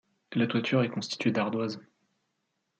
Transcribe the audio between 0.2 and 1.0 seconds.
La toiture est